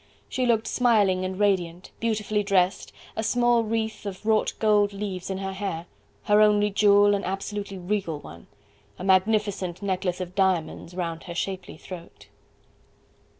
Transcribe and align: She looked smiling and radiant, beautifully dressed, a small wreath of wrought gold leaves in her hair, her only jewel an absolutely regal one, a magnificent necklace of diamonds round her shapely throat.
She 0.27 0.47
looked 0.47 0.65
smiling 0.65 1.23
and 1.23 1.37
radiant, 1.39 1.91
beautifully 1.99 2.41
dressed, 2.41 2.91
a 3.15 3.21
small 3.21 3.61
wreath 3.63 4.03
of 4.07 4.25
wrought 4.25 4.51
gold 4.57 4.93
leaves 4.93 5.29
in 5.29 5.37
her 5.37 5.53
hair, 5.53 5.85
her 6.23 6.41
only 6.41 6.71
jewel 6.71 7.13
an 7.13 7.23
absolutely 7.23 7.77
regal 7.77 8.19
one, 8.19 8.47
a 8.97 9.03
magnificent 9.03 9.83
necklace 9.83 10.19
of 10.19 10.33
diamonds 10.33 10.95
round 10.95 11.25
her 11.25 11.35
shapely 11.35 11.77
throat. 11.77 12.29